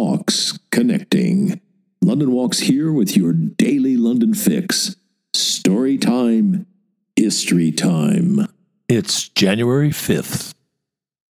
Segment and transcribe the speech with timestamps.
[0.00, 1.60] Walks Connecting.
[2.00, 4.94] London Walks here with your daily London fix.
[5.34, 6.66] Story time,
[7.16, 8.46] history time.
[8.88, 10.54] It's January 5th.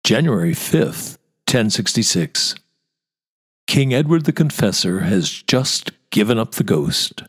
[0.04, 1.18] January 5th,
[1.48, 2.54] 1066.
[3.66, 7.24] King Edward the Confessor has just given up the ghost.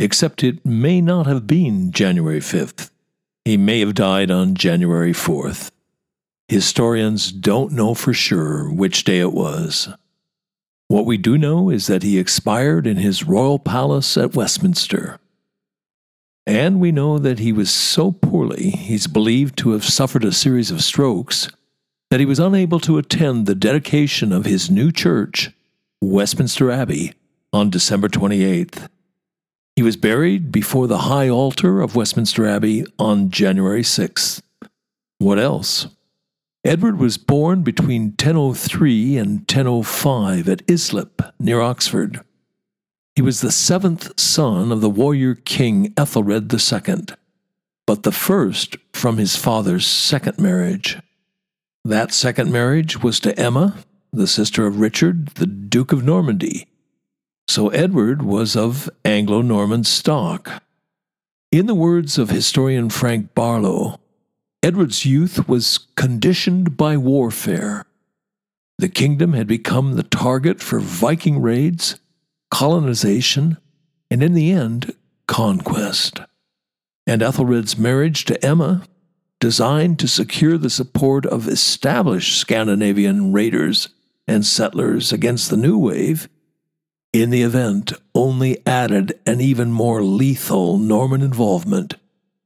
[0.00, 2.90] Except it may not have been January 5th.
[3.44, 5.70] He may have died on January 4th.
[6.48, 9.94] Historians don't know for sure which day it was.
[10.94, 15.18] What we do know is that he expired in his royal palace at Westminster.
[16.46, 20.70] And we know that he was so poorly, he's believed to have suffered a series
[20.70, 21.48] of strokes,
[22.12, 25.50] that he was unable to attend the dedication of his new church,
[26.00, 27.12] Westminster Abbey,
[27.52, 28.88] on December 28th.
[29.74, 34.42] He was buried before the high altar of Westminster Abbey on January 6th.
[35.18, 35.88] What else?
[36.64, 42.20] Edward was born between 1003 and 1005 at Islip, near Oxford.
[43.14, 47.04] He was the seventh son of the warrior king Ethelred II,
[47.86, 50.98] but the first from his father's second marriage.
[51.84, 53.76] That second marriage was to Emma,
[54.10, 56.66] the sister of Richard, the Duke of Normandy.
[57.46, 60.62] So Edward was of Anglo Norman stock.
[61.52, 64.00] In the words of historian Frank Barlow,
[64.64, 67.84] Edward's youth was conditioned by warfare.
[68.78, 72.00] The kingdom had become the target for Viking raids,
[72.50, 73.58] colonization,
[74.10, 74.94] and in the end,
[75.26, 76.20] conquest.
[77.06, 78.84] And Ethelred's marriage to Emma,
[79.38, 83.90] designed to secure the support of established Scandinavian raiders
[84.26, 86.26] and settlers against the new wave,
[87.12, 91.96] in the event only added an even more lethal Norman involvement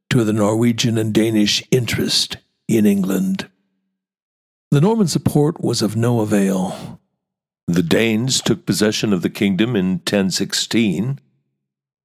[0.09, 3.49] to the Norwegian and Danish interest in England.
[4.71, 6.99] The Norman support was of no avail.
[7.67, 11.19] The Danes took possession of the kingdom in 1016.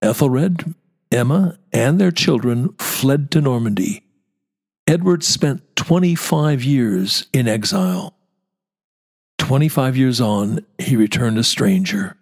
[0.03, 0.75] Ethelred,
[1.11, 4.03] Emma, and their children fled to Normandy.
[4.87, 8.15] Edward spent 25 years in exile.
[9.39, 12.17] 25 years on, he returned a stranger.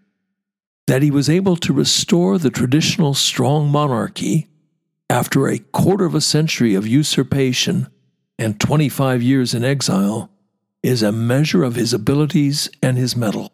[0.86, 4.48] That he was able to restore the traditional strong monarchy
[5.12, 7.86] after a quarter of a century of usurpation
[8.38, 10.30] and 25 years in exile,
[10.82, 13.52] is a measure of his abilities and his mettle.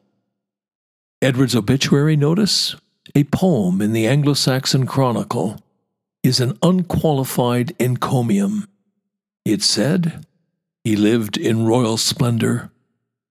[1.20, 2.76] Edward's obituary notice,
[3.16, 5.60] a poem in the Anglo Saxon Chronicle,
[6.22, 8.68] is an unqualified encomium.
[9.44, 10.24] It said,
[10.84, 12.70] He lived in royal splendor,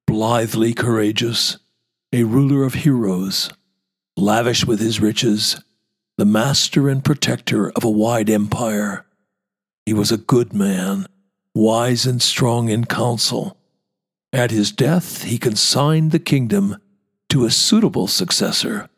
[0.06, 1.60] blithely courageous,
[2.12, 3.50] a ruler of heroes,
[4.18, 5.62] lavish with his riches,
[6.18, 9.06] the master and protector of a wide empire.
[9.86, 11.06] He was a good man,
[11.54, 13.58] wise and strong in counsel.
[14.34, 16.78] At his death, he consigned the kingdom
[17.30, 18.90] to a suitable successor.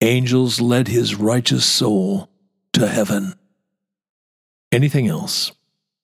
[0.00, 2.30] Angels led his righteous soul
[2.72, 3.34] to heaven.
[4.72, 5.52] Anything else?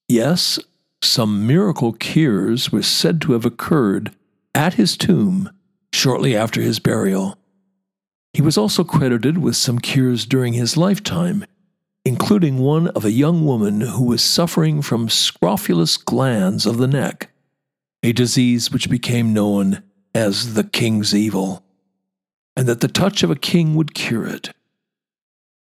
[0.06, 0.58] Yes,
[1.02, 4.14] some miracle cures were said to have occurred
[4.54, 5.50] at his tomb
[5.92, 7.38] shortly after his burial.
[8.32, 11.44] He was also credited with some cures during his lifetime,
[12.04, 17.30] including one of a young woman who was suffering from scrofulous glands of the neck,
[18.02, 19.82] a disease which became known
[20.14, 21.62] as the king's evil,
[22.56, 24.48] and that the touch of a king would cure it.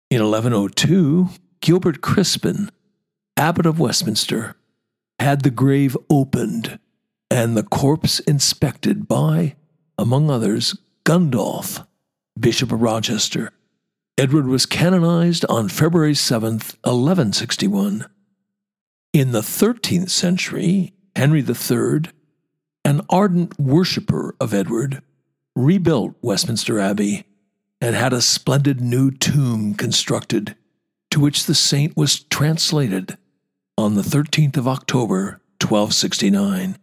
[0.09, 1.29] In 1102,
[1.61, 2.69] Gilbert Crispin,
[3.35, 4.55] abbot of Westminster,
[5.19, 6.79] had the grave opened
[7.29, 9.55] and the corpse inspected by,
[9.97, 11.85] among others, Gundulph,
[12.39, 13.51] Bishop of Rochester.
[14.17, 18.05] Edward was canonized on February 7th, 1161.
[19.13, 22.11] In the 13th century, Henry III,
[22.85, 25.01] an ardent worshipper of Edward,
[25.55, 27.25] rebuilt Westminster Abbey
[27.81, 30.55] and had a splendid new tomb constructed,
[31.09, 33.17] to which the saint was translated
[33.77, 36.77] on the 13th of October, 1269.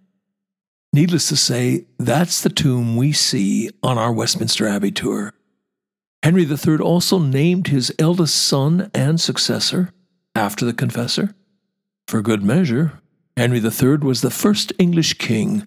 [0.93, 5.33] Needless to say, that's the tomb we see on our Westminster Abbey tour.
[6.25, 9.91] Henry III also named his eldest son and successor
[10.35, 11.35] after the confessor.
[12.09, 12.99] For good measure,
[13.37, 15.67] Henry III was the first English king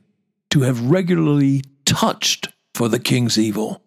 [0.49, 3.83] to have regularly touched for the king's evil,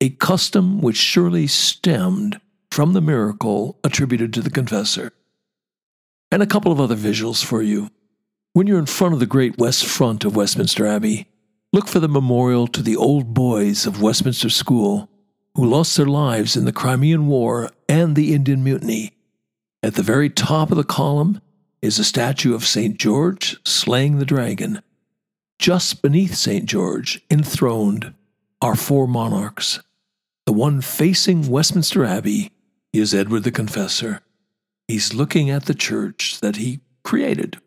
[0.00, 2.40] a custom which surely stemmed
[2.70, 5.10] from the miracle attributed to the confessor.
[6.30, 7.88] And a couple of other visuals for you.
[8.52, 11.26] When you're in front of the great west front of Westminster Abbey,
[11.72, 15.10] look for the memorial to the old boys of Westminster School
[15.54, 19.12] who lost their lives in the Crimean War and the Indian Mutiny.
[19.82, 21.40] At the very top of the column
[21.82, 22.98] is a statue of St.
[22.98, 24.82] George slaying the dragon.
[25.58, 26.64] Just beneath St.
[26.66, 28.14] George, enthroned,
[28.60, 29.80] are four monarchs.
[30.46, 32.50] The one facing Westminster Abbey
[32.92, 34.20] is Edward the Confessor.
[34.88, 37.58] He's looking at the church that he created.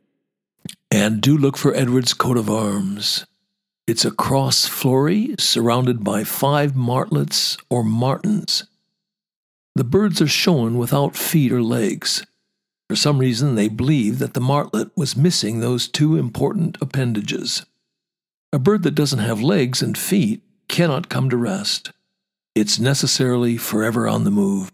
[0.92, 3.26] And do look for Edward's coat of arms.
[3.88, 8.66] It's a cross flory surrounded by five martlets or martins.
[9.76, 12.26] The birds are shown without feet or legs.
[12.90, 17.66] For some reason, they believe that the martlet was missing those two important appendages.
[18.52, 21.92] A bird that doesn't have legs and feet cannot come to rest.
[22.56, 24.70] It's necessarily forever on the move.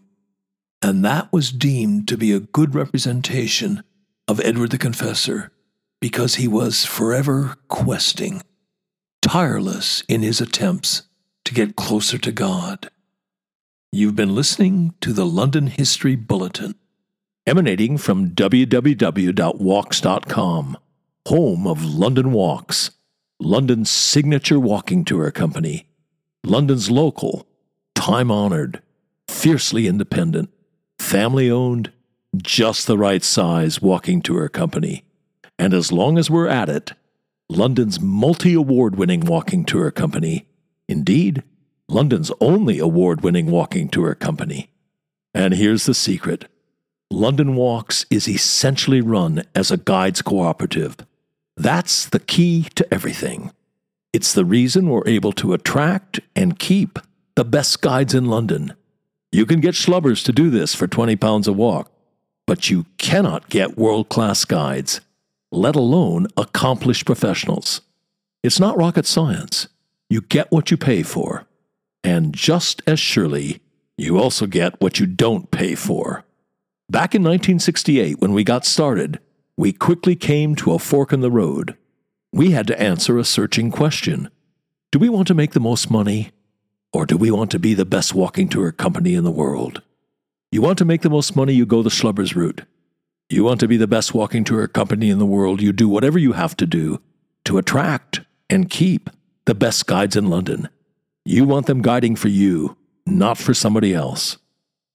[0.82, 3.84] And that was deemed to be a good representation
[4.26, 5.52] of Edward the Confessor
[6.00, 8.42] because he was forever questing,
[9.24, 11.02] tireless in his attempts
[11.46, 12.90] to get closer to God.
[13.90, 16.74] You've been listening to the London History Bulletin,
[17.46, 18.76] emanating from www.walks.com,
[21.26, 22.90] home of London Walks,
[23.40, 25.88] London's signature walking tour company,
[26.44, 27.46] London's local,
[27.94, 28.82] time honored,
[29.26, 30.50] fiercely independent,
[30.98, 31.90] family owned,
[32.36, 35.06] just the right size walking tour company.
[35.58, 36.92] And as long as we're at it,
[37.50, 40.46] London's multi award winning walking tour company.
[40.88, 41.42] Indeed,
[41.88, 44.70] London's only award winning walking tour company.
[45.34, 46.46] And here's the secret
[47.10, 50.96] London Walks is essentially run as a guides cooperative.
[51.56, 53.52] That's the key to everything.
[54.12, 56.98] It's the reason we're able to attract and keep
[57.36, 58.74] the best guides in London.
[59.32, 61.90] You can get schlubbers to do this for 20 pounds a walk,
[62.46, 65.00] but you cannot get world class guides,
[65.54, 67.80] let alone accomplished professionals.
[68.42, 69.68] It's not rocket science.
[70.10, 71.46] You get what you pay for.
[72.02, 73.60] And just as surely,
[73.96, 76.24] you also get what you don't pay for.
[76.90, 79.18] Back in 1968, when we got started,
[79.56, 81.76] we quickly came to a fork in the road.
[82.32, 84.28] We had to answer a searching question
[84.92, 86.32] Do we want to make the most money?
[86.92, 89.82] Or do we want to be the best walking tour company in the world?
[90.52, 92.62] You want to make the most money, you go the schlubbers route.
[93.28, 96.18] You want to be the best walking tour company in the world, you do whatever
[96.18, 97.00] you have to do
[97.44, 99.10] to attract and keep
[99.46, 100.68] the best guides in London.
[101.24, 102.76] You want them guiding for you,
[103.06, 104.38] not for somebody else.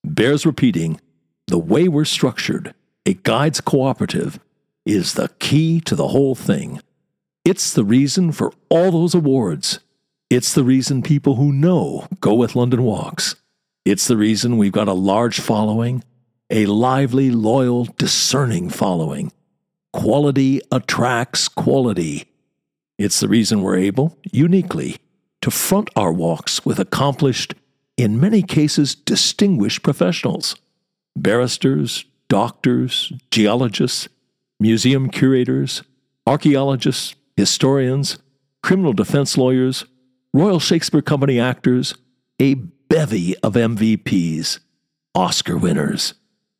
[0.04, 1.00] Bears repeating
[1.48, 2.74] the way we're structured,
[3.06, 4.40] a guides cooperative,
[4.86, 6.82] is the key to the whole thing.
[7.44, 9.80] It's the reason for all those awards.
[10.30, 13.36] It's the reason people who know go with London Walks.
[13.86, 16.04] It's the reason we've got a large following,
[16.50, 19.32] a lively, loyal, discerning following.
[19.94, 22.26] Quality attracts quality.
[22.98, 24.98] It's the reason we're able, uniquely,
[25.42, 27.54] to front our walks with accomplished,
[27.98, 30.56] in many cases distinguished professionals
[31.16, 34.08] barristers, doctors, geologists,
[34.60, 35.84] museum curators,
[36.26, 38.20] archaeologists, historians,
[38.64, 39.86] criminal defense lawyers,
[40.34, 41.96] Royal Shakespeare Company actors,
[42.40, 44.60] a bevy of MVPs,
[45.16, 46.14] Oscar winners,